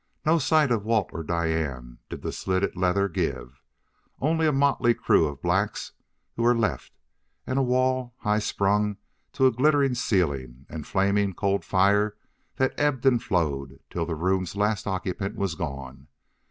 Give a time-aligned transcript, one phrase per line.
[0.25, 3.61] No sight of Walt or Diane did the slitted leather give;
[4.19, 5.91] only a motley crew of blacks
[6.35, 6.91] who were left,
[7.45, 8.97] and a wall, high sprung
[9.33, 12.15] to a glittering ceiling, and flaming, cold fire
[12.55, 16.07] that ebbed and flowed till the room's last occupant was gone.